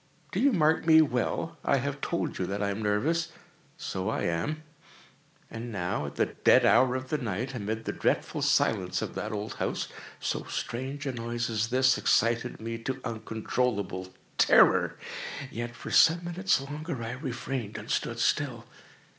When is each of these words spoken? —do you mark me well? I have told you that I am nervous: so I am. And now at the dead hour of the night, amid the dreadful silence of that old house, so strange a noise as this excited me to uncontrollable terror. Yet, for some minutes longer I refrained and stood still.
—do 0.31 0.39
you 0.39 0.51
mark 0.51 0.87
me 0.87 0.99
well? 0.99 1.59
I 1.63 1.77
have 1.77 2.01
told 2.01 2.39
you 2.39 2.47
that 2.47 2.63
I 2.63 2.71
am 2.71 2.81
nervous: 2.81 3.27
so 3.77 4.09
I 4.09 4.23
am. 4.23 4.63
And 5.51 5.71
now 5.71 6.07
at 6.07 6.15
the 6.15 6.25
dead 6.25 6.65
hour 6.65 6.95
of 6.95 7.09
the 7.09 7.19
night, 7.19 7.53
amid 7.53 7.85
the 7.85 7.91
dreadful 7.91 8.41
silence 8.41 9.03
of 9.03 9.13
that 9.13 9.31
old 9.31 9.53
house, 9.61 9.89
so 10.19 10.45
strange 10.45 11.05
a 11.05 11.11
noise 11.11 11.51
as 11.51 11.67
this 11.67 11.99
excited 11.99 12.59
me 12.59 12.79
to 12.79 12.99
uncontrollable 13.03 14.11
terror. 14.39 14.97
Yet, 15.51 15.75
for 15.75 15.91
some 15.91 16.23
minutes 16.23 16.59
longer 16.59 17.03
I 17.03 17.11
refrained 17.11 17.77
and 17.77 17.91
stood 17.91 18.17
still. 18.19 18.65